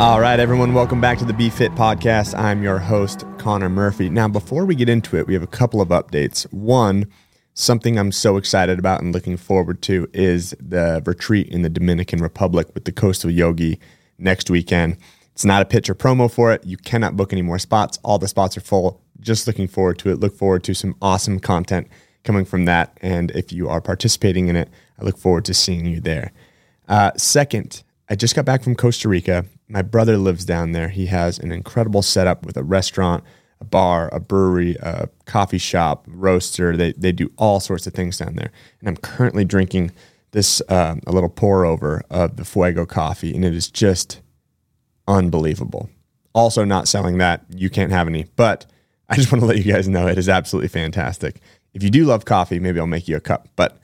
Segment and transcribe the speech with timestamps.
[0.00, 2.34] All right, everyone, welcome back to the Be Fit podcast.
[2.34, 4.08] I'm your host, Conor Murphy.
[4.08, 6.50] Now, before we get into it, we have a couple of updates.
[6.54, 7.04] One,
[7.52, 12.20] something I'm so excited about and looking forward to is the retreat in the Dominican
[12.22, 13.78] Republic with the Coastal Yogi
[14.16, 14.96] next weekend.
[15.34, 16.64] It's not a pitch or promo for it.
[16.64, 17.98] You cannot book any more spots.
[18.02, 19.02] All the spots are full.
[19.20, 20.18] Just looking forward to it.
[20.18, 21.88] Look forward to some awesome content
[22.24, 22.96] coming from that.
[23.02, 26.32] And if you are participating in it, I look forward to seeing you there.
[26.88, 29.44] Uh, second, I just got back from Costa Rica.
[29.70, 30.88] My brother lives down there.
[30.88, 33.22] He has an incredible setup with a restaurant,
[33.60, 36.76] a bar, a brewery, a coffee shop, roaster.
[36.76, 38.50] They, they do all sorts of things down there.
[38.80, 39.92] And I'm currently drinking
[40.32, 44.20] this uh, a little pour over of the Fuego coffee, and it is just
[45.06, 45.88] unbelievable.
[46.34, 47.44] Also, not selling that.
[47.48, 48.26] You can't have any.
[48.36, 48.66] But
[49.08, 51.40] I just want to let you guys know it is absolutely fantastic.
[51.74, 53.48] If you do love coffee, maybe I'll make you a cup.
[53.54, 53.78] But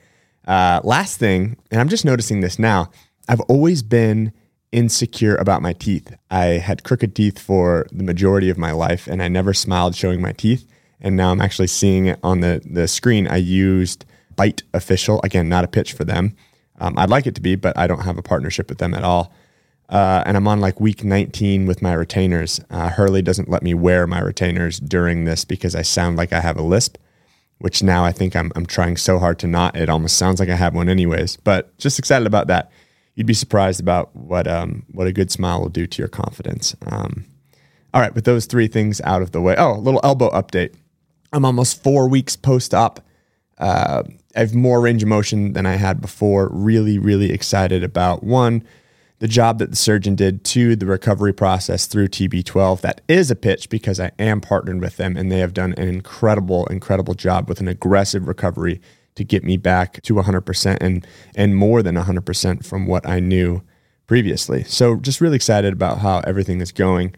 [0.47, 2.91] uh, last thing, and I'm just noticing this now,
[3.29, 4.33] I've always been
[4.77, 6.15] insecure about my teeth.
[6.31, 10.21] I had crooked teeth for the majority of my life and I never smiled showing
[10.21, 10.71] my teeth.
[11.01, 13.27] And now I'm actually seeing it on the, the screen.
[13.27, 14.05] I used
[14.37, 16.37] Byte Official, again, not a pitch for them.
[16.79, 19.03] Um, I'd like it to be, but I don't have a partnership with them at
[19.03, 19.33] all.
[19.89, 22.61] Uh, and I'm on like week 19 with my retainers.
[22.71, 26.41] Uh, Hurley doesn't let me wear my retainers during this because I sound like I
[26.41, 26.99] have a lisp,
[27.59, 29.75] which now I think I'm, I'm trying so hard to not.
[29.75, 31.37] It almost sounds like I have one, anyways.
[31.39, 32.71] But just excited about that
[33.17, 36.77] you'd be surprised about what um, what a good smile will do to your confidence.
[36.87, 37.25] Um,
[37.93, 40.75] all right, with those three things out of the way, oh, a little elbow update.
[41.33, 43.01] I'm almost four weeks post op.
[43.59, 44.03] Uh,
[44.37, 46.51] I have more range of motion than I had before.
[46.53, 48.63] Really, really excited about one,
[49.19, 52.83] the job that the surgeon did, two, the recovery process through TB12.
[52.83, 55.89] That is a pitch because I am partnered with them and they have done an
[55.89, 58.81] incredible, incredible job with an aggressive recovery
[59.17, 63.63] to get me back to 100% and and more than 100% from what I knew
[64.07, 64.63] previously.
[64.65, 67.15] So just really excited about how everything is going.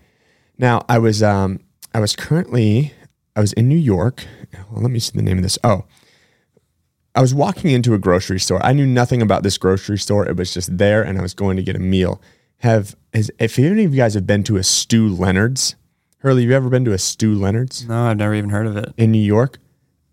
[0.57, 1.61] Now I was um,
[1.95, 2.93] I was currently
[3.37, 4.25] I was in New York.
[4.71, 5.59] Well, let me see the name of this.
[5.63, 5.85] Oh,
[7.15, 8.65] I was walking into a grocery store.
[8.65, 10.27] I knew nothing about this grocery store.
[10.27, 12.21] It was just there, and I was going to get a meal.
[12.59, 15.75] Have has, if any of you guys have been to a Stew Leonard's,
[16.19, 17.87] Hurley, have you ever been to a Stew Leonard's?
[17.87, 18.93] No, I've never even heard of it.
[18.97, 19.59] In New York,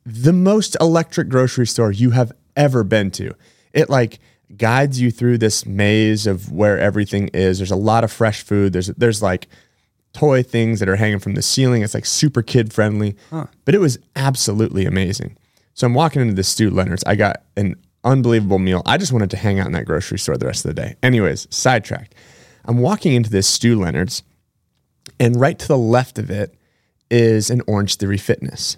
[0.05, 3.33] the most electric grocery store you have ever been to.
[3.73, 4.19] It like
[4.55, 7.57] guides you through this maze of where everything is.
[7.57, 8.73] There's a lot of fresh food.
[8.73, 9.47] There's there's like
[10.13, 11.81] toy things that are hanging from the ceiling.
[11.81, 13.15] It's like super kid friendly.
[13.29, 13.47] Huh.
[13.65, 15.37] But it was absolutely amazing.
[15.73, 17.03] So I'm walking into the Stew Leonard's.
[17.05, 18.81] I got an unbelievable meal.
[18.85, 20.95] I just wanted to hang out in that grocery store the rest of the day.
[21.03, 22.15] Anyways, sidetracked.
[22.63, 24.23] I'm walking into this Stew Leonard's,
[25.19, 26.55] and right to the left of it
[27.11, 28.77] is an Orange Theory Fitness.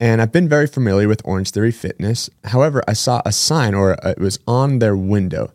[0.00, 2.30] And I've been very familiar with Orange Theory Fitness.
[2.44, 5.52] However, I saw a sign or it was on their window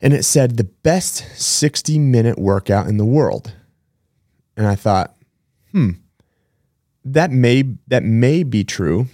[0.00, 3.54] and it said the best 60 minute workout in the world.
[4.56, 5.14] And I thought,
[5.70, 5.90] hmm,
[7.04, 9.06] that may that may be true,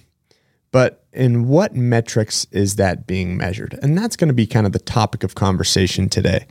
[0.73, 3.79] but in what metrics is that being measured?
[3.83, 6.47] And that's going to be kind of the topic of conversation today.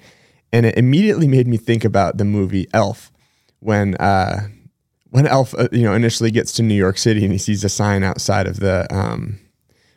[0.53, 3.11] And it immediately made me think about the movie Elf
[3.59, 4.47] when uh,
[5.17, 7.69] when Elf, uh, you know, initially gets to New York City and he sees a
[7.69, 9.39] sign outside of the, um,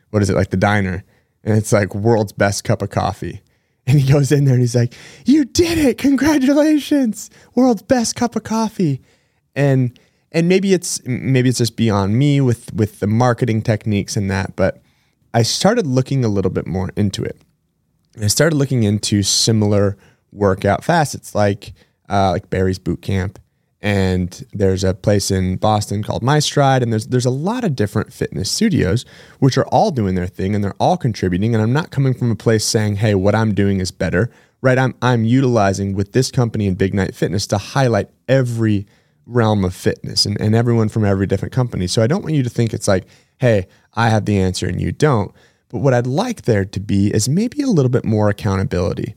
[0.08, 1.04] what is it, like the diner,
[1.44, 3.42] and it's like world's best cup of coffee.
[3.86, 4.94] And he goes in there and he's like,
[5.26, 5.98] "You did it!
[5.98, 7.28] Congratulations!
[7.54, 9.02] World's best cup of coffee."
[9.54, 9.98] And
[10.32, 14.56] and maybe it's maybe it's just beyond me with with the marketing techniques and that,
[14.56, 14.80] but
[15.34, 17.42] I started looking a little bit more into it.
[18.22, 19.98] I started looking into similar
[20.32, 21.74] workout facets like
[22.08, 23.38] uh, like Barry's Boot Camp
[23.82, 27.74] and there's a place in Boston called My Stride, and there's there's a lot of
[27.74, 29.04] different fitness studios
[29.38, 31.54] which are all doing their thing and they're all contributing.
[31.54, 34.30] And I'm not coming from a place saying, "Hey, what I'm doing is better."
[34.62, 34.78] Right?
[34.78, 38.86] I'm I'm utilizing with this company and Big Night Fitness to highlight every
[39.24, 41.86] realm of fitness and, and everyone from every different company.
[41.86, 43.06] So I don't want you to think it's like,
[43.38, 45.32] "Hey, I have the answer and you don't."
[45.70, 49.14] But what I'd like there to be is maybe a little bit more accountability.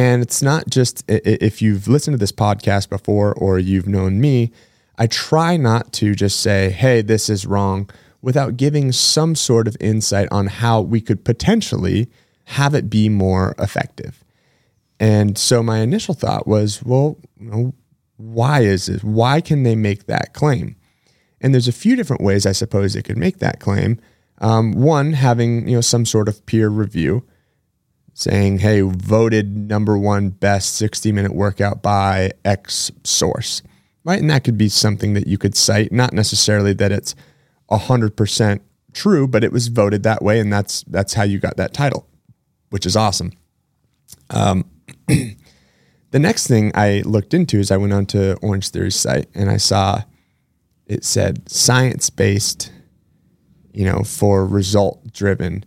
[0.00, 4.50] And it's not just if you've listened to this podcast before or you've known me,
[4.96, 7.90] I try not to just say, hey, this is wrong,
[8.22, 12.08] without giving some sort of insight on how we could potentially
[12.46, 14.24] have it be more effective.
[14.98, 17.18] And so my initial thought was, well,
[18.16, 19.04] why is it?
[19.04, 20.76] Why can they make that claim?
[21.42, 24.00] And there's a few different ways I suppose they could make that claim.
[24.38, 27.22] Um, one, having you know some sort of peer review
[28.14, 33.62] saying, hey, voted number one best 60 minute workout by X source,
[34.04, 34.20] right?
[34.20, 37.14] And that could be something that you could cite, not necessarily that it's
[37.70, 38.60] 100%
[38.92, 40.40] true, but it was voted that way.
[40.40, 42.06] And that's, that's how you got that title,
[42.70, 43.32] which is awesome.
[44.30, 44.70] Um,
[46.10, 49.58] The next thing I looked into is I went onto Orange Theory's site and I
[49.58, 50.02] saw
[50.86, 52.72] it said science based,
[53.72, 55.64] you know, for result driven.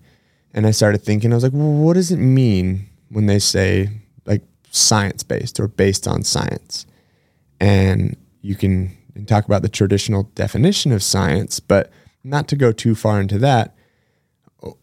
[0.54, 3.90] And I started thinking, I was like, well, what does it mean when they say
[4.26, 6.86] like science based or based on science?
[7.60, 8.96] And you can
[9.26, 11.92] talk about the traditional definition of science, but
[12.24, 13.76] not to go too far into that.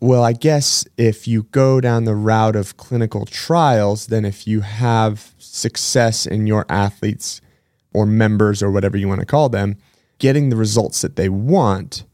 [0.00, 4.60] Well, I guess if you go down the route of clinical trials, then if you
[4.60, 7.40] have success in your athletes
[7.94, 9.76] or members or whatever you want to call them
[10.18, 12.04] getting the results that they want,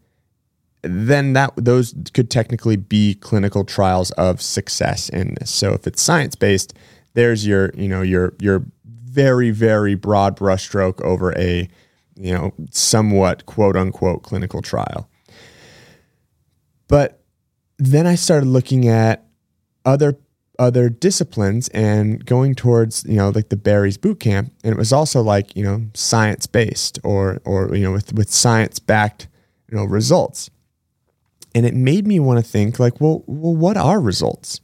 [0.88, 5.50] then that those could technically be clinical trials of success in this.
[5.50, 6.74] So if it's science based,
[7.14, 11.68] there's your you know your your very very broad brushstroke over a
[12.16, 15.08] you know somewhat quote unquote clinical trial.
[16.88, 17.22] But
[17.78, 19.26] then I started looking at
[19.84, 20.18] other
[20.58, 24.92] other disciplines and going towards you know like the Barry's boot camp and it was
[24.92, 29.28] also like you know science based or or you know with with science backed
[29.70, 30.50] you know results
[31.56, 34.60] and it made me want to think like well well what are results?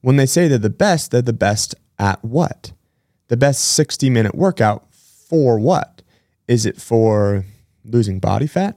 [0.00, 2.72] When they say they're the best they're the best at what?
[3.28, 6.02] The best 60 minute workout for what?
[6.48, 7.44] Is it for
[7.84, 8.76] losing body fat?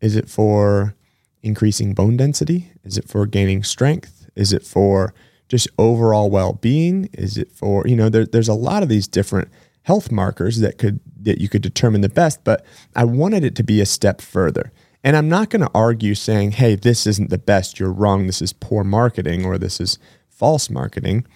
[0.00, 0.94] Is it for
[1.42, 2.70] increasing bone density?
[2.84, 4.30] Is it for gaining strength?
[4.36, 5.12] Is it for
[5.48, 7.08] just overall well-being?
[7.12, 9.48] Is it for you know there, there's a lot of these different
[9.82, 13.64] health markers that could that you could determine the best, but I wanted it to
[13.64, 14.70] be a step further.
[15.04, 17.78] And I'm not going to argue saying, "Hey, this isn't the best.
[17.78, 18.26] You're wrong.
[18.26, 19.98] This is poor marketing or this is
[20.28, 21.26] false marketing."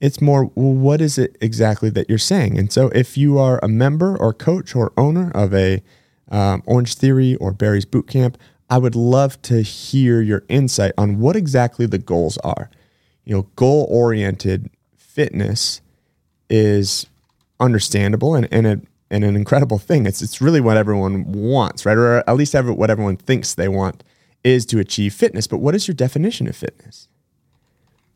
[0.00, 2.56] It's more, well, what is it exactly that you're saying?
[2.56, 5.82] And so, if you are a member or coach or owner of a
[6.30, 8.36] um, Orange Theory or Barry's Bootcamp,
[8.70, 12.70] I would love to hear your insight on what exactly the goals are
[13.28, 15.82] you know, goal oriented fitness
[16.48, 17.04] is
[17.60, 18.80] understandable and, and, a,
[19.10, 20.06] and an incredible thing.
[20.06, 21.96] It's, it's really what everyone wants, right?
[21.96, 24.04] Or at least every, what everyone thinks they want
[24.44, 25.46] is to achieve fitness.
[25.46, 27.08] But what is your definition of fitness?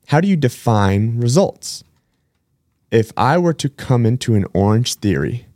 [0.09, 1.85] How do you define results?
[2.91, 5.47] If I were to come into an orange theory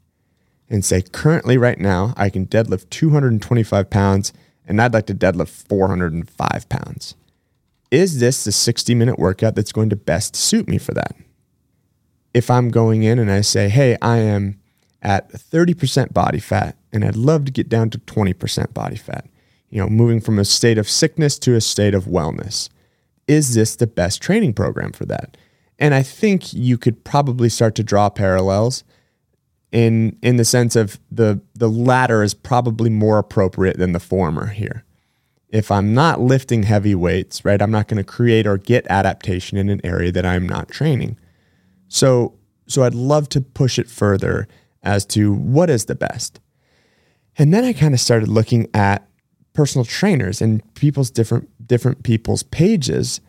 [0.70, 4.32] and say, currently, right now, I can deadlift 225 pounds
[4.66, 7.14] and I'd like to deadlift 405 pounds
[7.90, 11.14] is this the 60 minute workout that's going to best suit me for that?
[12.34, 14.60] If I'm going in and I say, hey, I am
[15.06, 19.26] at 30% body fat and I'd love to get down to 20% body fat,
[19.70, 22.68] you know, moving from a state of sickness to a state of wellness,
[23.26, 25.36] is this the best training program for that?
[25.78, 28.84] And I think you could probably start to draw parallels
[29.72, 34.46] in in the sense of the the latter is probably more appropriate than the former
[34.46, 34.84] here
[35.50, 39.56] if I'm not lifting heavy weights, right, I'm not going to create or get adaptation
[39.56, 41.18] in an area that I'm not training.
[41.88, 42.34] So,
[42.66, 44.48] so I'd love to push it further
[44.86, 46.40] as to what is the best.
[47.38, 49.06] And then I kind of started looking at
[49.52, 53.20] personal trainers and people's different different people's pages,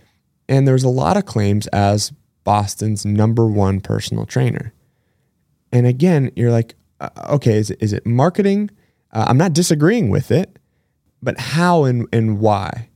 [0.47, 2.13] and there's a lot of claims as
[2.43, 4.73] Boston's number one personal trainer.
[5.71, 8.69] And again, you're like, uh, okay, is it, is it marketing?
[9.11, 10.57] Uh, I'm not disagreeing with it
[11.21, 12.89] but how and, and why?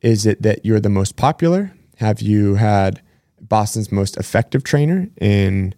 [0.00, 1.72] Is it that you're the most popular?
[1.96, 3.00] Have you had
[3.40, 5.74] Boston's most effective trainer in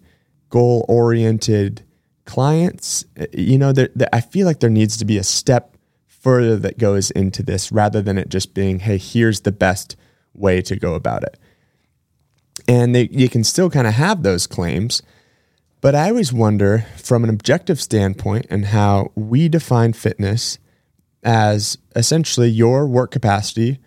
[0.55, 1.83] goal oriented
[2.23, 3.03] clients?
[3.17, 5.75] Eh, you know, there, there, I feel like there needs to be a step
[6.07, 9.97] further that goes into this rather than it just being, hey, here's the best
[10.33, 11.37] way to go about it.
[12.69, 15.01] And they, you can still kind of have those claims.
[15.81, 20.57] But I always wonder from an objective standpoint and how we define fitness
[21.21, 23.79] as essentially your work capacity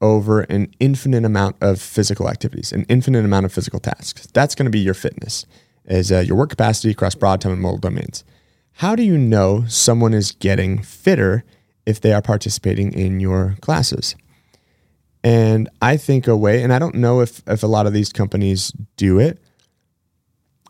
[0.00, 4.28] over an infinite amount of physical activities, an infinite amount of physical tasks.
[4.32, 5.46] That's going to be your fitness,
[5.86, 8.24] is uh, your work capacity across broad, time, and modal domains.
[8.74, 11.44] How do you know someone is getting fitter
[11.84, 14.14] if they are participating in your classes?
[15.24, 18.12] And I think a way, and I don't know if, if a lot of these
[18.12, 19.38] companies do it,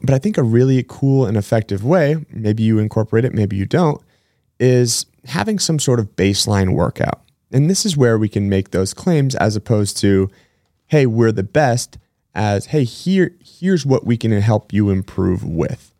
[0.02, 3.66] but I think a really cool and effective way, maybe you incorporate it, maybe you
[3.66, 4.00] don't,
[4.58, 7.22] is having some sort of baseline workout.
[7.52, 10.30] And this is where we can make those claims as opposed to,
[10.86, 11.98] hey, we're the best,
[12.34, 15.92] as, hey, here, here's what we can help you improve with.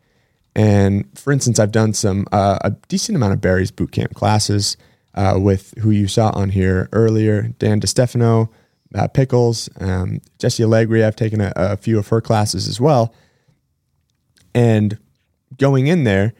[0.55, 4.77] And for instance, I've done some, uh, a decent amount of Barry's bootcamp classes
[5.15, 8.49] uh, with who you saw on here earlier, Dan DeStefano,
[8.95, 11.03] uh, Pickles, um, Jessie Allegri.
[11.03, 13.13] I've taken a, a few of her classes as well.
[14.53, 14.97] And
[15.57, 16.33] going in there,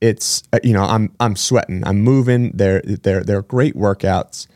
[0.00, 2.50] it's uh, you know I'm I'm sweating, I'm moving.
[2.50, 4.46] They're they're they're great workouts,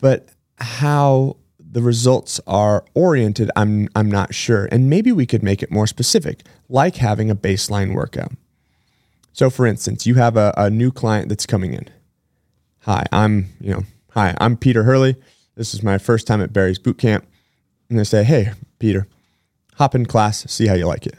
[0.00, 0.28] but
[0.58, 1.36] how
[1.72, 4.68] the results are oriented, I'm, I'm not sure.
[4.72, 8.32] And maybe we could make it more specific, like having a baseline workout.
[9.32, 11.88] So, for instance, you have a, a new client that's coming in.
[12.80, 15.14] Hi, I'm, you know, hi, I'm Peter Hurley.
[15.54, 17.26] This is my first time at Barry's Boot Camp.
[17.88, 19.06] And they say, hey, Peter,
[19.74, 21.14] hop in class, see how you like it.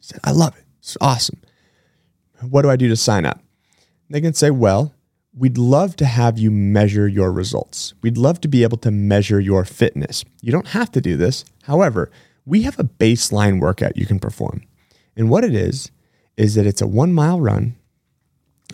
[0.00, 0.64] Said, I love it.
[0.78, 1.40] It's awesome.
[2.40, 3.40] What do I do to sign up?
[4.08, 4.94] They can say, well,
[5.36, 7.94] we'd love to have you measure your results.
[8.02, 10.24] We'd love to be able to measure your fitness.
[10.40, 11.44] You don't have to do this.
[11.64, 12.10] However,
[12.44, 14.62] we have a baseline workout you can perform.
[15.16, 15.90] And what it is,
[16.36, 17.76] is that it's a one mile run.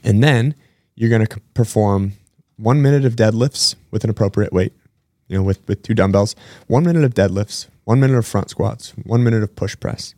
[0.05, 0.55] And then
[0.95, 2.13] you're going to perform
[2.57, 4.73] one minute of deadlifts with an appropriate weight,
[5.29, 6.37] you know, with, with two dumbbells,
[6.69, 10.15] one minute of deadlifts, one minute of front squats, one minute of push press.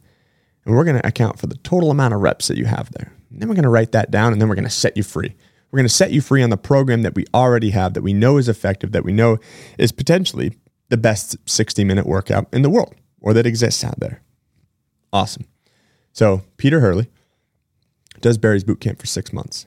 [0.64, 3.12] And we're going to account for the total amount of reps that you have there.
[3.30, 5.02] And then we're going to write that down and then we're going to set you
[5.02, 5.34] free.
[5.70, 8.12] We're going to set you free on the program that we already have, that we
[8.12, 9.38] know is effective, that we know
[9.78, 10.56] is potentially
[10.88, 14.22] the best 60 minute workout in the world or that exists out there.
[15.12, 15.46] Awesome.
[16.12, 17.08] So, Peter Hurley
[18.20, 19.66] does Barry's boot camp for six months.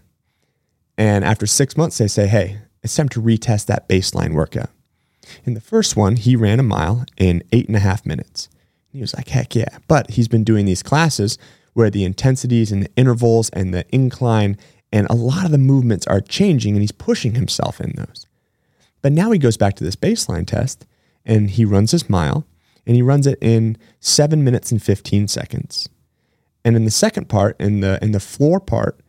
[0.98, 4.70] And after six months, they say, hey, it's time to retest that baseline workout.
[5.46, 8.50] In the first one, he ran a mile in eight and a half minutes.
[8.92, 9.78] He was like, heck yeah.
[9.88, 11.38] But he's been doing these classes
[11.74, 14.58] where the intensities and the intervals and the incline
[14.92, 18.26] and a lot of the movements are changing and he's pushing himself in those.
[19.02, 20.86] But now he goes back to this baseline test
[21.26, 22.46] and he runs his mile
[22.86, 25.90] and he runs it in seven minutes and 15 seconds.
[26.64, 29.00] And in the second part, in the in the floor part,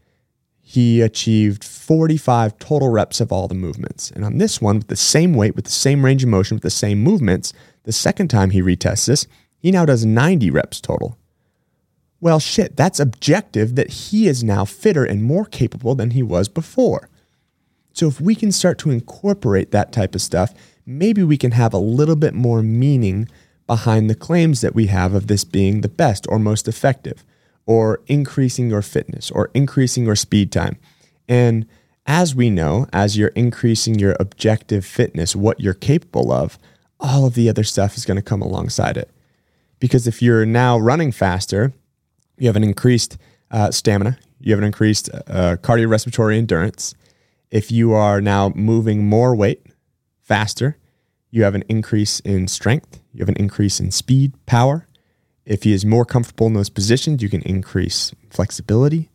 [0.61, 4.11] he achieved 45 total reps of all the movements.
[4.11, 6.63] And on this one, with the same weight, with the same range of motion, with
[6.63, 9.27] the same movements, the second time he retests this,
[9.59, 11.19] he now does 90 reps total.
[12.23, 16.49] Well, shit, that's objective that he is now fitter and more capable than he was
[16.49, 17.09] before.
[17.93, 20.55] So if we can start to incorporate that type of stuff,
[20.87, 23.29] maybe we can have a little bit more meaning
[23.67, 27.25] behind the claims that we have of this being the best or most effective
[27.67, 30.77] or increasing your fitness or increasing your speed time.
[31.29, 31.67] And
[32.07, 36.57] as we know, as you're increasing your objective fitness, what you're capable of,
[37.01, 39.11] all of the other stuff is going to come alongside it.
[39.81, 41.73] Because if you're now running faster,
[42.43, 43.19] you have an increased
[43.53, 46.95] uh, stamina, you have an increased uh, cardiorespiratory endurance.
[47.53, 49.65] If you are now moving more weight
[50.21, 50.77] faster,
[51.31, 54.89] you have an increase in strength, you have an increase in speed, power,
[55.45, 59.09] if he is more comfortable in those positions, you can increase flexibility.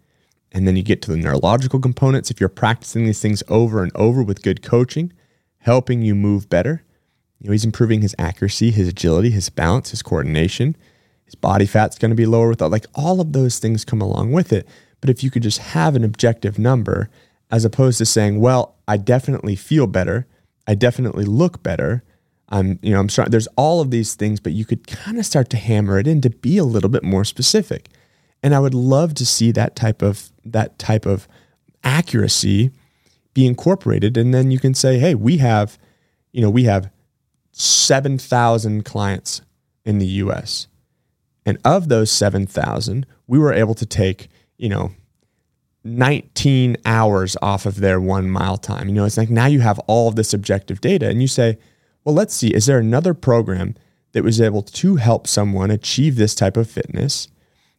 [0.54, 2.32] And then you get to the neurological components.
[2.32, 5.12] If you're practicing these things over and over with good coaching,
[5.60, 6.84] helping you move better,
[7.40, 10.78] you know, he's improving his accuracy, his agility, his balance, his coordination.
[11.28, 12.70] His body fat's going to be lower with that.
[12.70, 14.68] Like all of those things come along with it.
[15.02, 17.10] But if you could just have an objective number,
[17.52, 20.26] as opposed to saying, well, I definitely feel better,
[20.66, 22.04] I definitely look better,
[22.50, 23.30] I'm, you know, I'm sorry.
[23.30, 26.22] There's all of these things, but you could kind of start to hammer it in
[26.22, 27.90] to be a little bit more specific.
[28.42, 31.28] And I would love to see that type of that type of
[31.84, 32.72] accuracy
[33.34, 34.16] be incorporated.
[34.16, 35.78] And then you can say, hey, we have,
[36.32, 36.90] you know, we have
[37.52, 39.42] seven thousand clients
[39.84, 40.68] in the U.S.
[41.48, 44.28] And of those seven thousand, we were able to take,
[44.58, 44.92] you know,
[45.84, 48.90] 19 hours off of their one mile time.
[48.90, 51.58] You know, it's like now you have all of this objective data, and you say
[52.08, 53.76] well, let's see, is there another program
[54.14, 57.28] that was able to help someone achieve this type of fitness?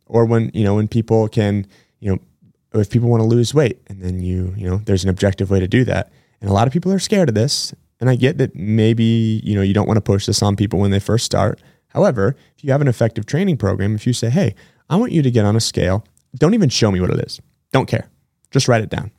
[0.05, 1.67] Or when, you know, when people can,
[1.99, 5.09] you know, if people want to lose weight and then you, you know, there's an
[5.09, 6.13] objective way to do that.
[6.43, 7.73] And a lot of people are scared of this.
[8.01, 10.79] And I get that maybe, you know, you don't want to push this on people
[10.79, 11.63] when they first start.
[11.89, 14.55] However, if you have an effective training program, if you say, hey,
[14.91, 16.05] I want you to get on a scale,
[16.37, 17.41] don't even show me what it is.
[17.73, 18.09] Don't care.
[18.51, 19.11] Just write it down.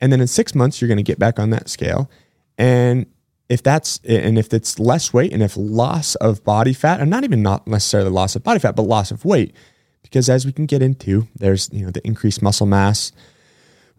[0.00, 2.10] And then in six months, you're going to get back on that scale
[2.58, 3.06] and
[3.48, 7.24] if that's and if it's less weight and if loss of body fat and not
[7.24, 9.54] even not necessarily loss of body fat but loss of weight
[10.02, 13.12] because as we can get into there's you know the increased muscle mass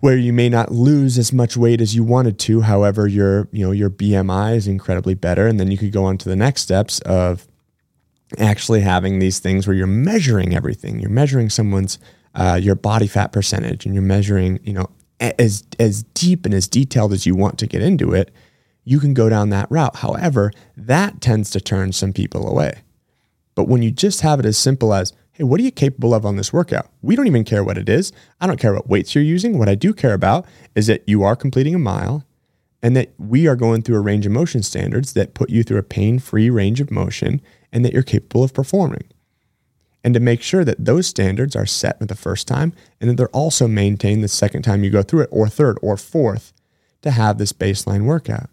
[0.02, 3.66] where you may not lose as much weight as you wanted to however your you
[3.66, 6.62] know your BMI is incredibly better and then you could go on to the next
[6.62, 7.48] steps of
[8.38, 11.98] actually having these things where you're measuring everything you're measuring someone's
[12.36, 14.88] uh, your body fat percentage and you're measuring you know
[15.20, 18.32] as as deep and as detailed as you want to get into it
[18.90, 19.98] you can go down that route.
[19.98, 22.82] However, that tends to turn some people away.
[23.54, 26.26] But when you just have it as simple as, hey, what are you capable of
[26.26, 26.90] on this workout?
[27.04, 28.12] We don't even care what it is.
[28.42, 29.60] I don't care what weights you're using.
[29.60, 32.26] What I do care about is that you are completing a mile
[32.82, 35.78] and that we are going through a range of motion standards that put you through
[35.78, 39.04] a pain free range of motion and that you're capable of performing.
[40.04, 43.18] And to make sure that those standards are set for the first time and that
[43.18, 46.54] they're also maintained the second time you go through it, or third, or fourth,
[47.02, 48.50] to have this baseline workout.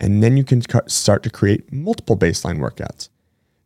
[0.00, 3.10] And then you can start to create multiple baseline workouts.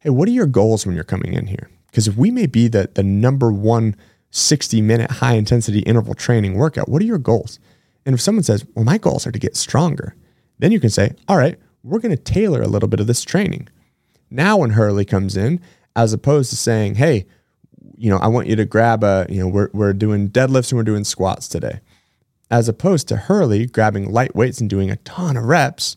[0.00, 1.70] Hey, what are your goals when you're coming in here?
[1.86, 3.94] Because if we may be the, the number one
[4.32, 7.60] 60 minute high intensity interval training workout, what are your goals?
[8.04, 10.16] And if someone says, well, my goals are to get stronger,
[10.58, 13.22] then you can say, all right, we're going to tailor a little bit of this
[13.22, 13.68] training.
[14.30, 15.60] Now, when Hurley comes in,
[15.96, 17.26] as opposed to saying, hey,
[17.96, 20.78] you know, I want you to grab a, you know, we're, we're doing deadlifts and
[20.78, 21.80] we're doing squats today,
[22.50, 25.96] as opposed to Hurley grabbing light weights and doing a ton of reps,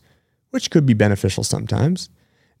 [0.50, 2.08] which could be beneficial sometimes.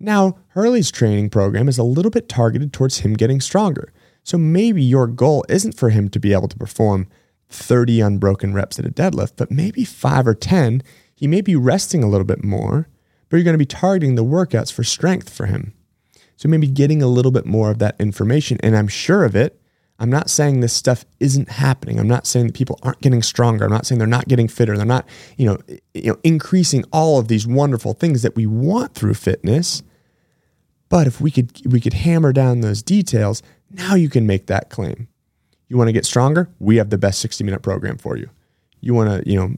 [0.00, 3.92] Now, Hurley's training program is a little bit targeted towards him getting stronger.
[4.22, 7.08] So maybe your goal isn't for him to be able to perform
[7.48, 10.82] 30 unbroken reps at a deadlift, but maybe five or 10.
[11.14, 12.88] He may be resting a little bit more,
[13.28, 15.74] but you're going to be targeting the workouts for strength for him.
[16.36, 18.58] So maybe getting a little bit more of that information.
[18.62, 19.60] And I'm sure of it.
[19.98, 21.98] I'm not saying this stuff isn't happening.
[21.98, 23.64] I'm not saying that people aren't getting stronger.
[23.64, 24.76] I'm not saying they're not getting fitter.
[24.76, 25.58] They're not, you know,
[25.94, 29.82] you know, increasing all of these wonderful things that we want through fitness.
[30.88, 34.70] But if we could we could hammer down those details, now you can make that
[34.70, 35.08] claim.
[35.66, 36.48] You want to get stronger?
[36.60, 38.30] We have the best 60 minute program for you.
[38.80, 39.56] You want to, you know,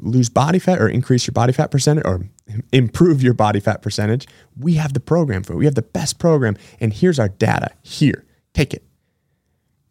[0.00, 2.26] lose body fat or increase your body fat percentage or
[2.72, 4.26] improve your body fat percentage,
[4.58, 5.56] we have the program for it.
[5.56, 6.56] We have the best program.
[6.80, 7.70] And here's our data.
[7.82, 8.84] Here, take it.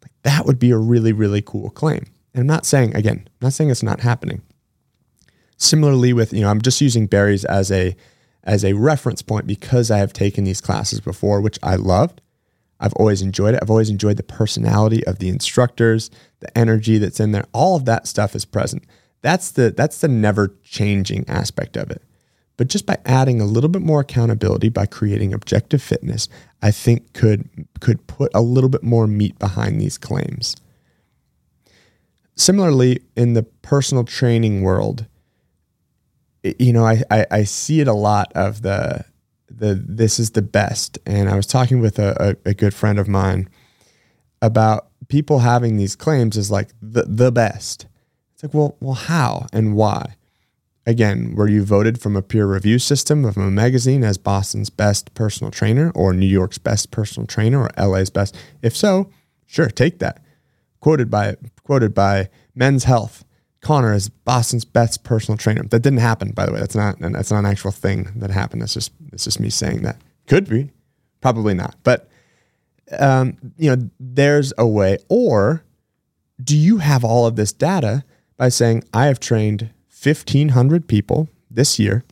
[0.02, 2.06] Like that would be a really, really cool claim.
[2.34, 4.42] And I'm not saying, again, I'm not saying it's not happening.
[5.56, 7.96] Similarly, with, you know, I'm just using Barry's as a
[8.44, 12.20] as a reference point because I have taken these classes before, which I loved.
[12.80, 13.60] I've always enjoyed it.
[13.62, 17.44] I've always enjoyed the personality of the instructors, the energy that's in there.
[17.52, 18.84] All of that stuff is present.
[19.22, 22.02] That's the that's the never changing aspect of it.
[22.56, 26.28] But just by adding a little bit more accountability by creating objective fitness,
[26.60, 27.48] I think could
[27.80, 30.56] could put a little bit more meat behind these claims.
[32.34, 35.06] Similarly, in the personal training world,
[36.42, 39.04] you know, I, I, I see it a lot of the
[39.48, 40.98] the this is the best.
[41.06, 43.48] And I was talking with a, a, a good friend of mine
[44.40, 47.86] about people having these claims as like the the best.
[48.42, 50.16] It's like, well, well, how and why?
[50.84, 55.14] Again, were you voted from a peer review system of a magazine as Boston's best
[55.14, 58.36] personal trainer or New York's best personal trainer or LA's best?
[58.62, 59.08] If so,
[59.46, 60.20] sure, take that.
[60.80, 63.24] Quoted by quoted by Men's Health,
[63.60, 65.62] Conor is Boston's best personal trainer.
[65.62, 66.58] That didn't happen, by the way.
[66.58, 68.62] That's not that's not an actual thing that happened.
[68.62, 69.98] That's just it's just me saying that.
[70.26, 70.70] Could be,
[71.20, 71.76] probably not.
[71.84, 72.08] But
[72.98, 74.98] um, you know, there's a way.
[75.08, 75.62] Or
[76.42, 78.02] do you have all of this data
[78.42, 79.70] by saying, I have trained
[80.02, 82.02] 1,500 people this year.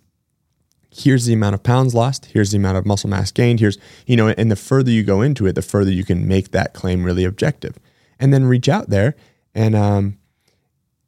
[0.88, 2.26] Here's the amount of pounds lost.
[2.26, 3.58] Here's the amount of muscle mass gained.
[3.58, 6.52] Here's, you know, and the further you go into it, the further you can make
[6.52, 7.80] that claim really objective.
[8.20, 9.16] And then reach out there
[9.56, 10.18] and, um,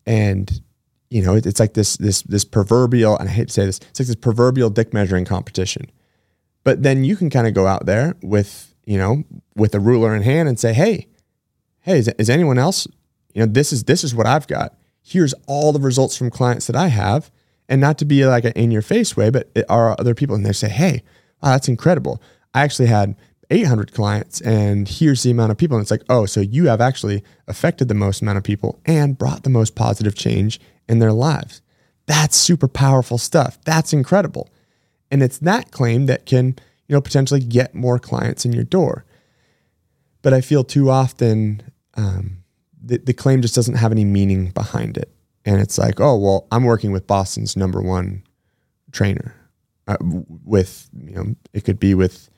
[0.06, 0.61] and,
[1.08, 4.00] you know, it's like this, this, this proverbial, and I hate to say this, it's
[4.00, 5.88] like this proverbial dick measuring competition.
[6.64, 9.22] But then you can kind of go out there with, you know,
[9.54, 11.06] with a ruler in hand and say, hey,
[11.82, 12.88] hey, is, is anyone else,
[13.35, 16.66] you know, this is, this is what I've got here's all the results from clients
[16.66, 17.30] that I have.
[17.68, 20.36] And not to be like an in your face way, but it are other people.
[20.36, 21.02] And they say, hey,
[21.42, 22.20] wow, that's incredible.
[22.52, 23.16] I actually had
[23.50, 25.76] 800 clients and here's the amount of people.
[25.76, 29.16] And it's like, oh, so you have actually affected the most amount of people and
[29.16, 31.62] brought the most positive change in their lives.
[32.06, 33.58] That's super powerful stuff.
[33.64, 34.50] That's incredible.
[35.10, 36.56] And it's that claim that can,
[36.88, 39.04] you know, potentially get more clients in your door.
[40.22, 41.62] But I feel too often,
[41.94, 42.41] um,
[42.84, 45.10] the, the claim just doesn't have any meaning behind it.
[45.44, 48.22] And it's like, oh, well, I'm working with Boston's number one
[48.92, 49.34] trainer.
[49.88, 52.30] Uh, with, you know, it could be with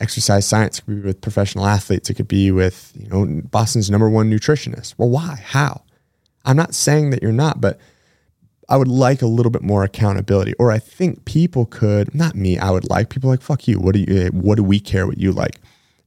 [0.00, 3.90] exercise science, it could be with professional athletes, it could be with, you know, Boston's
[3.90, 4.94] number one nutritionist.
[4.96, 5.42] Well, why?
[5.44, 5.82] How?
[6.44, 7.78] I'm not saying that you're not, but
[8.70, 10.54] I would like a little bit more accountability.
[10.58, 13.78] Or I think people could, not me, I would like people like, fuck you.
[13.78, 15.60] What do you, what do we care what you like?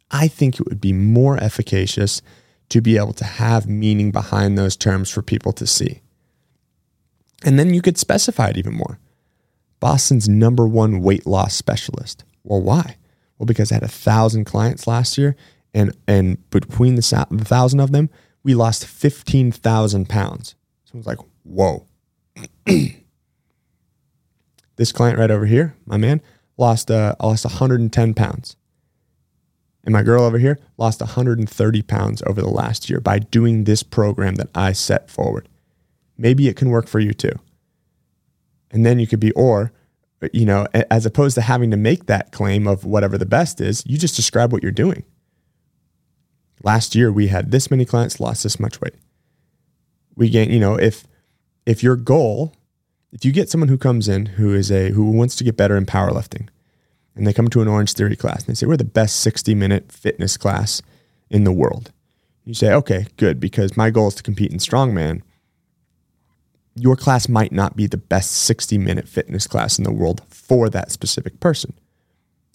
[0.09, 2.21] I think it would be more efficacious
[2.71, 6.01] to be able to have meaning behind those terms for people to see.
[7.43, 8.97] And then you could specify it even more.
[9.81, 12.23] Boston's number one weight loss specialist.
[12.43, 12.95] Well, why?
[13.38, 15.36] Well, because I had a thousand clients last year,
[15.73, 18.10] and and between the, the thousand of them,
[18.43, 20.55] we lost fifteen thousand pounds.
[20.86, 21.88] So I was like, whoa.
[24.77, 26.21] this client right over here, my man,
[26.57, 28.55] lost uh, lost 110 pounds.
[29.83, 33.83] And my girl over here lost 130 pounds over the last year by doing this
[33.83, 35.49] program that I set forward.
[36.17, 37.33] Maybe it can work for you too.
[38.69, 39.71] And then you could be, or,
[40.31, 43.83] you know, as opposed to having to make that claim of whatever the best is,
[43.87, 45.03] you just describe what you're doing.
[46.63, 48.95] Last year we had this many clients lost this much weight.
[50.15, 51.07] We gain, you know, if
[51.65, 52.53] if your goal
[53.11, 55.75] if you get someone who comes in who is a who wants to get better
[55.75, 56.47] in powerlifting,
[57.15, 59.54] and they come to an Orange Theory class and they say we're the best 60
[59.56, 60.82] minute fitness class
[61.30, 61.91] in the world.
[62.45, 65.21] You say, okay, good, because my goal is to compete in strongman.
[66.76, 70.69] Your class might not be the best 60 minute fitness class in the world for
[70.69, 71.74] that specific person.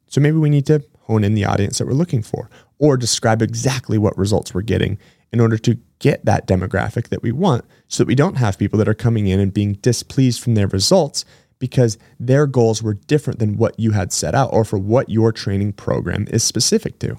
[0.08, 3.42] So maybe we need to hone in the audience that we're looking for or describe
[3.42, 4.98] exactly what results we're getting
[5.32, 8.78] in order to get that demographic that we want so that we don't have people
[8.78, 11.24] that are coming in and being displeased from their results
[11.58, 15.32] because their goals were different than what you had set out or for what your
[15.32, 17.18] training program is specific to.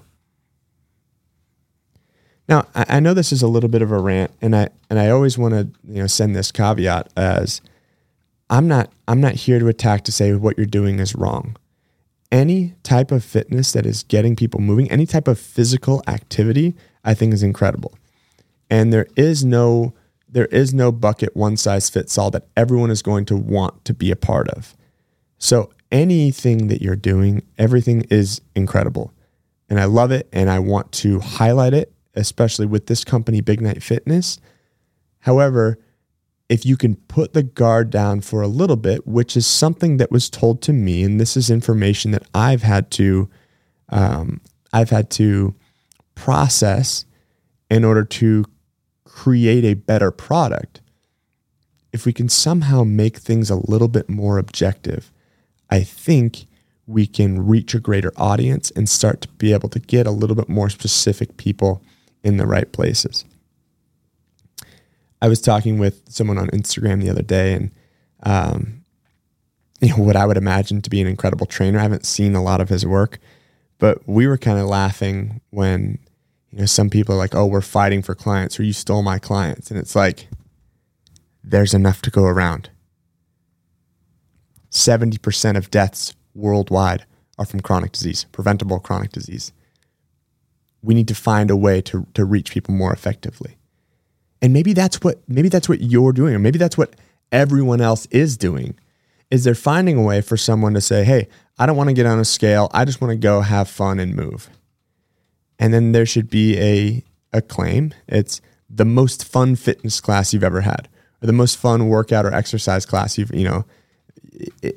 [2.48, 5.10] Now, I know this is a little bit of a rant, and I and I
[5.10, 7.60] always want to you know send this caveat as
[8.48, 11.56] I'm not I'm not here to attack to say what you're doing is wrong.
[12.32, 16.74] Any type of fitness that is getting people moving, any type of physical activity,
[17.04, 17.98] I think is incredible.
[18.70, 19.94] And there is no
[20.28, 23.94] there is no bucket one size fits all that everyone is going to want to
[23.94, 24.76] be a part of.
[25.38, 29.12] So anything that you're doing, everything is incredible.
[29.68, 33.60] And I love it and I want to highlight it especially with this company, Big
[33.60, 34.38] Night Fitness.
[35.20, 35.78] However,
[36.48, 40.10] if you can put the guard down for a little bit, which is something that
[40.10, 43.28] was told to me, and this is information that I've had to,
[43.90, 44.40] um,
[44.72, 45.54] I've had to
[46.14, 47.04] process
[47.70, 48.44] in order to
[49.18, 50.80] create a better product.
[51.92, 55.10] If we can somehow make things a little bit more objective,
[55.68, 56.46] I think
[56.86, 60.36] we can reach a greater audience and start to be able to get a little
[60.36, 61.82] bit more specific people
[62.22, 63.24] in the right places.
[65.20, 67.72] I was talking with someone on Instagram the other day, and
[68.22, 68.84] um,
[69.80, 71.80] you know what I would imagine to be an incredible trainer.
[71.80, 73.18] I haven't seen a lot of his work,
[73.78, 75.98] but we were kind of laughing when
[76.50, 79.18] you know some people are like, "Oh, we're fighting for clients," or "You stole my
[79.18, 80.28] clients," and it's like
[81.42, 82.70] there's enough to go around.
[84.70, 87.04] Seventy percent of deaths worldwide
[87.38, 89.52] are from chronic disease, preventable chronic disease
[90.82, 93.56] we need to find a way to, to reach people more effectively.
[94.40, 96.94] And maybe that's what maybe that's what you're doing, or maybe that's what
[97.32, 98.78] everyone else is doing.
[99.30, 102.06] Is they're finding a way for someone to say, hey, I don't want to get
[102.06, 102.70] on a scale.
[102.72, 104.48] I just want to go have fun and move.
[105.58, 107.92] And then there should be a, a claim.
[108.06, 108.40] It's
[108.70, 110.88] the most fun fitness class you've ever had,
[111.22, 113.64] or the most fun workout or exercise class you've, you know,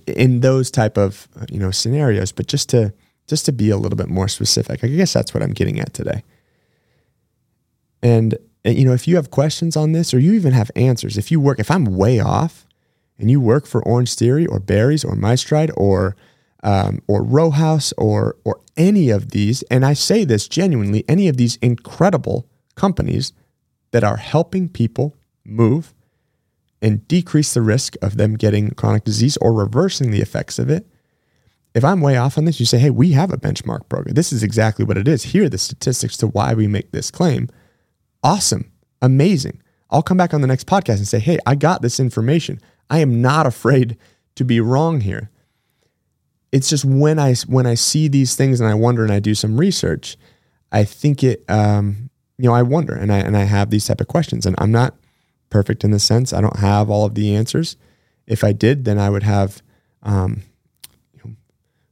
[0.07, 2.31] in those type of, you know, scenarios.
[2.31, 2.93] But just to
[3.27, 4.83] just to be a little bit more specific.
[4.83, 6.23] I guess that's what I'm getting at today.
[8.03, 11.31] And, you know, if you have questions on this or you even have answers, if
[11.31, 12.65] you work, if I'm way off
[13.17, 16.17] and you work for Orange Theory or Barry's or MyStride or
[16.63, 21.27] um, or Row House or or any of these, and I say this genuinely, any
[21.27, 23.33] of these incredible companies
[23.91, 25.93] that are helping people move
[26.81, 30.87] and decrease the risk of them getting chronic disease or reversing the effects of it,
[31.73, 34.15] if I'm way off on this, you say, hey, we have a benchmark program.
[34.15, 35.23] This is exactly what it is.
[35.23, 37.49] Here are the statistics to why we make this claim.
[38.23, 38.71] Awesome.
[39.01, 39.61] Amazing.
[39.89, 42.59] I'll come back on the next podcast and say, hey, I got this information.
[42.89, 43.97] I am not afraid
[44.35, 45.29] to be wrong here.
[46.51, 49.35] It's just when I when I see these things and I wonder and I do
[49.35, 50.17] some research,
[50.71, 54.01] I think it um, you know, I wonder and I and I have these type
[54.01, 54.45] of questions.
[54.45, 54.95] And I'm not
[55.49, 56.33] perfect in the sense.
[56.33, 57.77] I don't have all of the answers.
[58.27, 59.61] If I did, then I would have
[60.03, 60.43] um,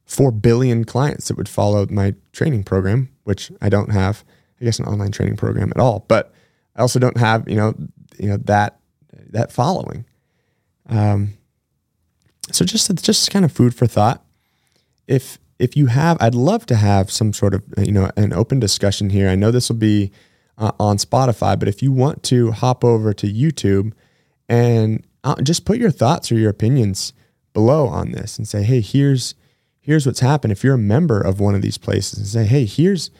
[0.06, 4.24] 4 billion clients that would follow my training program, which I don't have,
[4.60, 6.04] I guess, an online training program at all.
[6.08, 6.34] But
[6.74, 7.74] I also don't have, you know,
[8.18, 8.80] you know that
[9.30, 10.04] that following.
[10.88, 11.34] Um,
[12.50, 14.24] so just just kind of food for thought.
[15.10, 18.60] If if you have, I'd love to have some sort of you know an open
[18.60, 19.28] discussion here.
[19.28, 20.10] I know this will be
[20.56, 23.92] uh, on Spotify, but if you want to hop over to YouTube
[24.48, 27.12] and uh, just put your thoughts or your opinions
[27.52, 29.34] below on this and say, hey, here's
[29.80, 30.52] here's what's happened.
[30.52, 33.10] If you're a member of one of these places and say, hey, here's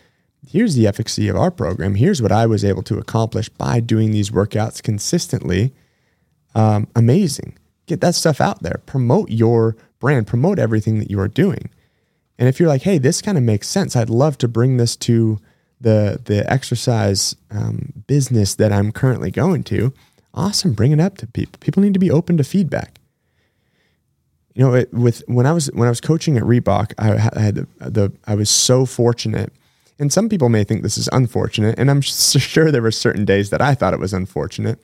[0.47, 1.95] here's the efficacy of our program.
[1.97, 5.73] Here's what I was able to accomplish by doing these workouts consistently.
[6.55, 7.59] Um, amazing.
[7.87, 8.81] Get that stuff out there.
[8.87, 10.27] Promote your brand.
[10.27, 11.71] Promote everything that you are doing.
[12.41, 14.97] And if you're like, hey, this kind of makes sense, I'd love to bring this
[14.97, 15.39] to
[15.81, 19.93] the the exercise um, business that I'm currently going to.
[20.35, 21.59] Awesome, bring it up to people.
[21.61, 23.01] People need to be open to feedback
[24.55, 27.55] you know, it, with when I was when I was coaching at Reebok, I, had
[27.55, 29.53] the, the, I was so fortunate.
[29.99, 33.51] And some people may think this is unfortunate, and I'm sure there were certain days
[33.51, 34.79] that I thought it was unfortunate.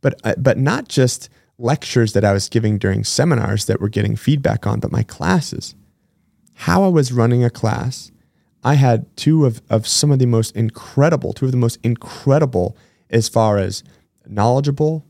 [0.00, 4.16] But uh, but not just lectures that I was giving during seminars that were getting
[4.16, 5.74] feedback on, but my classes.
[6.60, 8.12] How I was running a class,
[8.62, 12.76] I had two of, of some of the most incredible, two of the most incredible
[13.08, 13.82] as far as
[14.26, 15.06] knowledgeable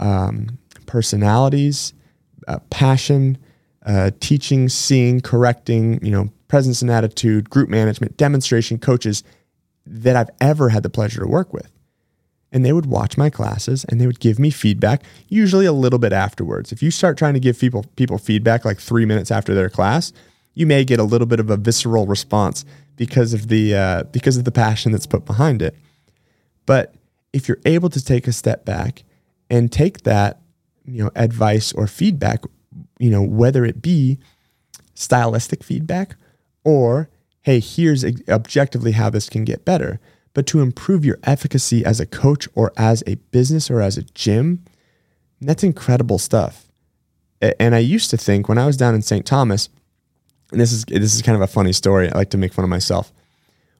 [0.00, 1.94] um, personalities,
[2.48, 3.38] uh, passion,
[3.86, 9.22] uh, teaching, seeing, correcting, you know, presence and attitude, group management, demonstration coaches
[9.86, 11.70] that I've ever had the pleasure to work with.
[12.50, 16.00] And they would watch my classes and they would give me feedback, usually a little
[16.00, 16.72] bit afterwards.
[16.72, 20.12] If you start trying to give people people feedback like three minutes after their class,
[20.58, 22.64] you may get a little bit of a visceral response
[22.96, 25.76] because of the uh, because of the passion that's put behind it.
[26.66, 26.96] But
[27.32, 29.04] if you're able to take a step back
[29.48, 30.40] and take that,
[30.84, 32.42] you know, advice or feedback,
[32.98, 34.18] you know, whether it be
[34.94, 36.16] stylistic feedback
[36.64, 37.08] or
[37.42, 40.00] hey, here's objectively how this can get better,
[40.34, 44.02] but to improve your efficacy as a coach or as a business or as a
[44.02, 44.64] gym,
[45.40, 46.66] that's incredible stuff.
[47.40, 49.24] And I used to think when I was down in St.
[49.24, 49.68] Thomas,
[50.50, 52.10] and this is this is kind of a funny story.
[52.10, 53.12] I like to make fun of myself.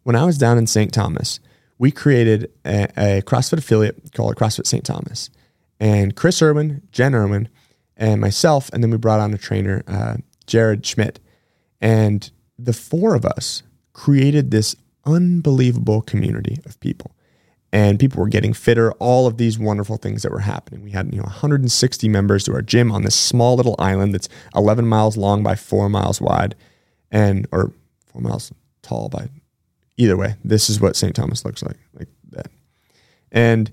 [0.02, 0.92] When I was down in St.
[0.92, 1.40] Thomas,
[1.78, 4.84] we created a, a CrossFit affiliate called CrossFit St.
[4.84, 5.30] Thomas.
[5.80, 7.48] And Chris Irwin, Jen Irwin,
[7.96, 11.20] and myself, and then we brought on a trainer, uh, Jared Schmidt.
[11.80, 17.12] And the four of us created this unbelievable community of people.
[17.70, 20.82] And people were getting fitter, all of these wonderful things that were happening.
[20.82, 24.28] We had, you know, 160 members to our gym on this small little island that's
[24.54, 26.54] 11 miles long by four miles wide
[27.10, 27.72] and, or
[28.06, 28.50] four miles
[28.80, 29.28] tall by
[29.98, 31.14] either way, this is what St.
[31.14, 32.50] Thomas looks like, like that.
[33.30, 33.70] And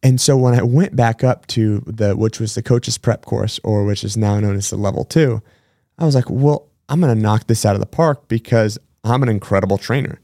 [0.00, 3.58] and so when I went back up to the which was the coach's prep course,
[3.64, 5.42] or which is now known as the level two,
[5.98, 9.28] I was like, well, I'm gonna knock this out of the park because I'm an
[9.28, 10.20] incredible trainer.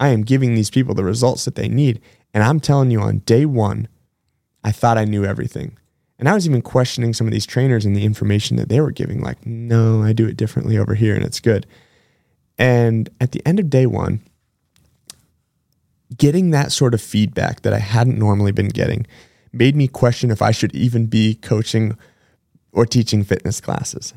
[0.00, 2.00] I am giving these people the results that they need.
[2.32, 3.88] And I'm telling you, on day one,
[4.62, 5.76] I thought I knew everything.
[6.18, 8.92] And I was even questioning some of these trainers and the information that they were
[8.92, 11.66] giving, like, no, I do it differently over here and it's good.
[12.56, 14.20] And at the end of day one,
[16.16, 19.06] getting that sort of feedback that I hadn't normally been getting
[19.52, 21.96] made me question if I should even be coaching
[22.72, 24.14] or teaching fitness classes.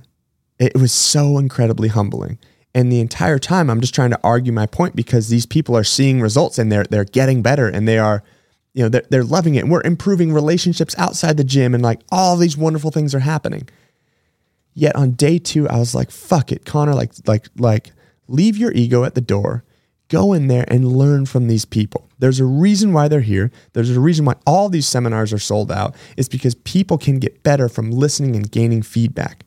[0.60, 2.40] It was so incredibly humbling.
[2.78, 5.84] And the entire time I'm just trying to argue my point because these people are
[5.84, 8.22] seeing results and they're they're getting better and they are
[8.76, 12.02] you know they're, they're loving it and we're improving relationships outside the gym and like
[12.12, 13.68] all these wonderful things are happening.
[14.76, 17.94] Yet on day 2 I was like fuck it Conor like like like
[18.28, 19.64] leave your ego at the door.
[20.08, 22.08] Go in there and learn from these people.
[22.20, 23.52] There's a reason why they're here.
[23.74, 25.96] There's a reason why all these seminars are sold out.
[26.16, 29.47] It's because people can get better from listening and gaining feedback.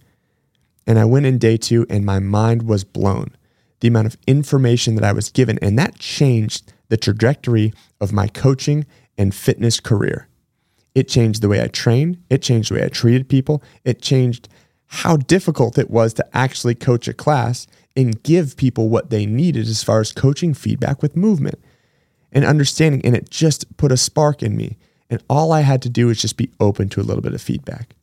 [0.86, 3.36] And I went in day two and my mind was blown.
[3.80, 8.26] The amount of information that I was given, and that changed the trajectory of my
[8.26, 8.84] coaching
[9.16, 10.28] and fitness career.
[10.94, 14.48] It changed the way I trained, it changed the way I treated people, it changed
[14.86, 17.66] how difficult it was to actually coach a class
[17.96, 21.60] and give people what they needed as far as coaching feedback with movement
[22.32, 23.00] and understanding.
[23.04, 24.76] And it just put a spark in me.
[25.08, 27.40] And all I had to do was just be open to a little bit of
[27.40, 27.94] feedback.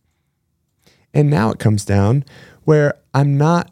[1.17, 2.25] And now it comes down
[2.65, 3.71] where I'm not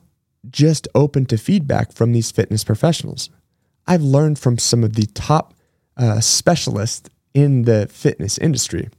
[0.49, 3.29] just open to feedback from these fitness professionals.
[3.85, 5.53] I've learned from some of the top
[5.95, 8.89] uh, specialists in the fitness industry,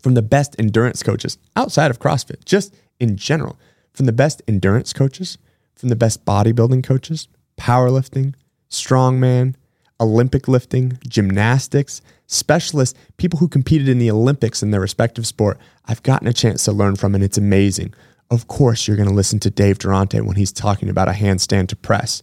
[0.00, 3.58] from the best endurance coaches outside of CrossFit, just in general,
[3.92, 5.36] from the best endurance coaches,
[5.76, 7.28] from the best bodybuilding coaches,
[7.58, 8.34] powerlifting,
[8.70, 9.54] strongman,
[10.00, 16.02] Olympic lifting, gymnastics, specialists, people who competed in the Olympics in their respective sport, I've
[16.02, 17.94] gotten a chance to learn from, and it's amazing.
[18.30, 21.68] Of course, you're going to listen to Dave Durante when he's talking about a handstand
[21.68, 22.22] to press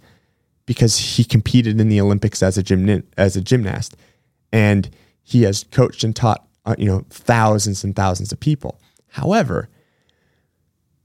[0.65, 3.95] because he competed in the Olympics as a gymn- as a gymnast,
[4.51, 4.89] and
[5.21, 8.79] he has coached and taught uh, you know thousands and thousands of people.
[9.09, 9.69] However,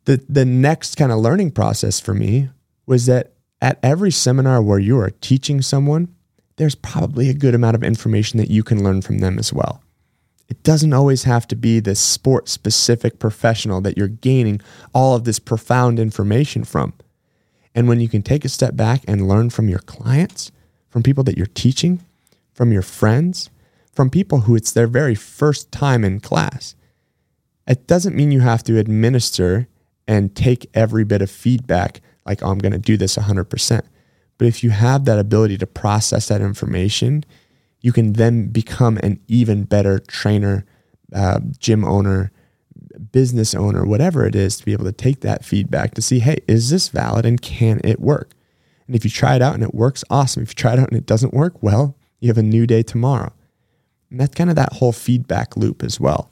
[0.04, 2.50] the the next kind of learning process for me
[2.86, 6.14] was that at every seminar where you are teaching someone,
[6.60, 9.82] there's probably a good amount of information that you can learn from them as well.
[10.46, 14.60] It doesn't always have to be this sport specific professional that you're gaining
[14.92, 16.92] all of this profound information from.
[17.74, 20.52] And when you can take a step back and learn from your clients,
[20.90, 22.04] from people that you're teaching,
[22.52, 23.48] from your friends,
[23.94, 26.74] from people who it's their very first time in class,
[27.66, 29.66] it doesn't mean you have to administer
[30.06, 33.80] and take every bit of feedback like, oh, I'm going to do this 100%.
[34.40, 37.26] But if you have that ability to process that information
[37.80, 40.64] you can then become an even better trainer,
[41.14, 42.30] uh, gym owner,
[43.12, 46.38] business owner, whatever it is, to be able to take that feedback to see, hey,
[46.46, 48.32] is this valid and can it work?
[48.86, 50.42] And if you try it out and it works, awesome.
[50.42, 52.82] If you try it out and it doesn't work, well, you have a new day
[52.82, 53.32] tomorrow.
[54.10, 56.30] And that's kind of that whole feedback loop as well.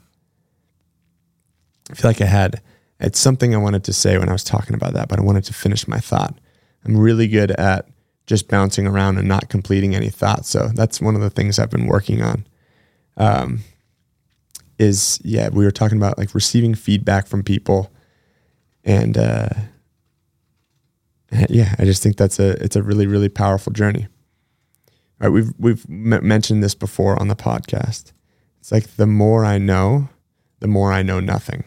[1.89, 2.61] I feel like I had
[2.99, 5.45] it's something I wanted to say when I was talking about that, but I wanted
[5.45, 6.37] to finish my thought.
[6.85, 7.87] I'm really good at
[8.29, 10.49] just bouncing around and not completing any thoughts.
[10.49, 12.45] So that's one of the things I've been working on.
[13.17, 13.61] Um,
[14.77, 17.91] is yeah, we were talking about like receiving feedback from people
[18.83, 19.49] and uh,
[21.49, 24.07] yeah, I just think that's a it's a really really powerful journey.
[25.19, 28.13] All right, we've we've m- mentioned this before on the podcast.
[28.59, 30.07] It's like the more I know,
[30.59, 31.63] the more I know nothing,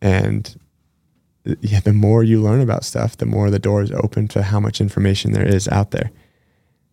[0.00, 0.56] and
[1.60, 4.80] yeah, the more you learn about stuff, the more the doors open to how much
[4.80, 6.10] information there is out there.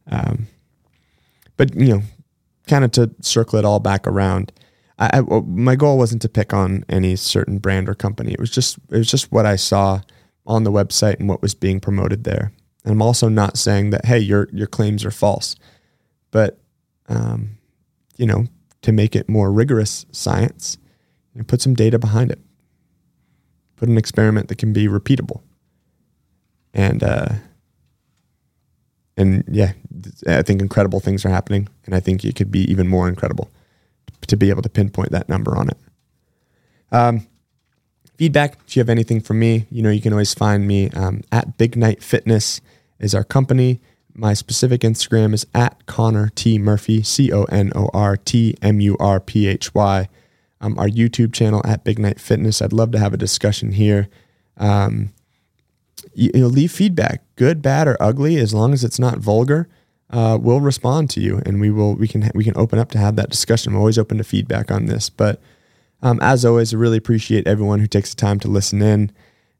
[0.08, 0.48] Um,
[1.58, 2.02] but you know,
[2.68, 4.52] kind of to circle it all back around,
[5.00, 8.34] I, I, my goal wasn't to pick on any certain brand or company.
[8.34, 10.02] It was just it was just what I saw
[10.46, 12.52] on the website and what was being promoted there.
[12.84, 15.56] And I'm also not saying that hey, your your claims are false,
[16.32, 16.60] but
[17.08, 17.58] um,
[18.18, 18.48] you know,
[18.82, 20.78] to make it more rigorous science,
[21.40, 22.40] know, put some data behind it
[23.82, 25.41] put an experiment that can be repeatable.
[26.72, 27.30] And uh,
[29.17, 29.74] and yeah,
[30.28, 33.50] I think incredible things are happening, and I think it could be even more incredible
[34.28, 35.78] to be able to pinpoint that number on it.
[36.91, 37.28] Um,
[38.17, 38.60] feedback.
[38.67, 41.58] If you have anything for me, you know you can always find me um, at
[41.58, 42.62] Big Night Fitness
[43.00, 43.82] is our company.
[44.13, 48.80] My specific Instagram is at Conor T Murphy, C O N O R T M
[48.80, 50.08] U R P H Y
[50.62, 52.62] um, our YouTube channel at Big Night Fitness.
[52.62, 54.08] I'd love to have a discussion here.
[54.58, 55.12] Um,
[56.13, 59.67] you, you, know, leave feedback, good, bad, or ugly, as long as it's not vulgar.
[60.10, 61.95] Uh, we'll respond to you, and we will.
[61.95, 63.74] We can we can open up to have that discussion.
[63.74, 65.10] I'm always open to feedback on this.
[65.10, 65.41] But
[66.02, 69.12] um, as always, I really appreciate everyone who takes the time to listen in.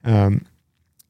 [0.04, 0.46] Um,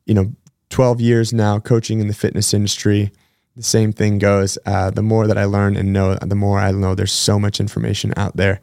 [0.05, 0.33] you know,
[0.69, 3.11] 12 years now coaching in the fitness industry.
[3.55, 4.57] The same thing goes.
[4.65, 7.59] Uh, the more that I learn and know, the more I know there's so much
[7.59, 8.61] information out there.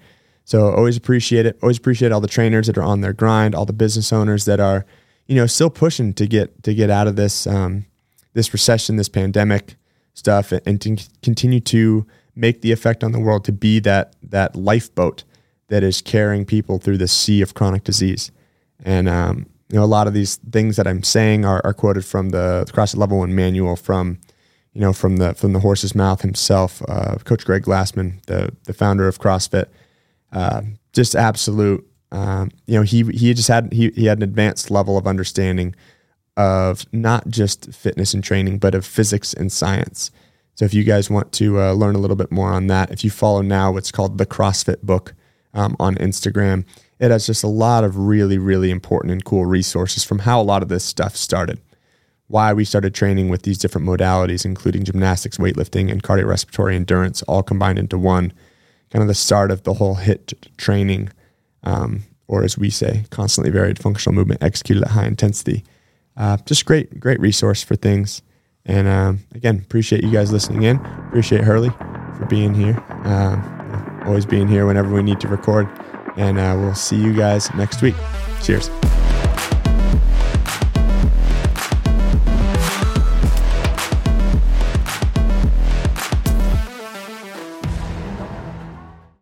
[0.49, 1.59] So always appreciate it.
[1.63, 4.61] Always appreciate all the trainers that are on their grind, all the business owners that
[4.61, 4.87] are,
[5.27, 7.85] you know, still pushing to get to get out of this um,
[8.33, 9.77] this recession, this pandemic
[10.15, 14.57] stuff, and to continue to make the effect on the world to be that that
[14.57, 15.23] lifeboat
[15.67, 18.31] that is carrying people through the sea of chronic disease.
[18.83, 22.07] And um, you know, a lot of these things that I'm saying are, are quoted
[22.07, 24.19] from the, CrossFit Level One manual from
[24.73, 28.73] you know from the from the horse's mouth himself, uh, Coach Greg Glassman, the the
[28.73, 29.67] founder of CrossFit
[30.33, 30.63] uh,
[30.93, 31.87] just absolute.
[32.11, 35.75] Um, you know, he he just had he he had an advanced level of understanding
[36.37, 40.11] of not just fitness and training, but of physics and science.
[40.55, 43.05] So if you guys want to uh, learn a little bit more on that, if
[43.05, 45.15] you follow now what's called the CrossFit Book
[45.55, 46.65] um, on Instagram,
[46.99, 50.43] it has just a lot of really really important and cool resources from how a
[50.43, 51.61] lot of this stuff started.
[52.29, 57.43] Why we started training with these different modalities, including gymnastics, weightlifting, and cardiorespiratory endurance, all
[57.43, 58.33] combined into one
[58.91, 61.11] kind of the start of the whole HIT training,
[61.63, 65.65] um, or as we say, constantly varied functional movement executed at high intensity.
[66.17, 68.23] Uh, just great, great resource for things.
[68.67, 70.77] And um, again, appreciate you guys listening in.
[71.09, 72.83] Appreciate Hurley for being here.
[73.05, 75.69] Um, always being here whenever we need to record.
[76.17, 77.95] And uh, we'll see you guys next week.
[78.43, 78.69] Cheers.